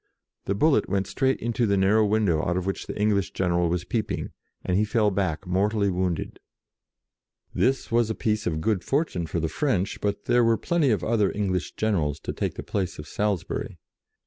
The 0.45 0.55
bullet 0.55 0.89
went 0.89 1.05
straight 1.05 1.39
into 1.39 1.67
the 1.67 1.77
narrow 1.77 2.03
window 2.03 2.43
out 2.43 2.57
of 2.57 2.65
which 2.65 2.87
the 2.87 2.99
English 2.99 3.33
general 3.33 3.69
was 3.69 3.83
peeping, 3.83 4.31
and 4.65 4.75
he 4.75 4.83
fell 4.83 5.11
back, 5.11 5.45
mortally 5.45 5.91
wounded. 5.91 6.39
This 7.53 7.91
was 7.91 8.09
a 8.09 8.15
piece 8.15 8.47
of 8.47 8.61
good 8.61 8.83
fortune 8.83 9.27
for 9.27 9.39
the 9.39 9.47
French, 9.47 10.01
but 10.01 10.25
there 10.25 10.43
were 10.43 10.57
plenty 10.57 10.89
of 10.89 11.03
other 11.03 11.31
English 11.31 11.73
generals 11.75 12.19
to 12.21 12.33
take 12.33 12.55
the 12.55 12.63
place 12.63 12.97
of 12.97 13.07
Salisbury. 13.07 13.77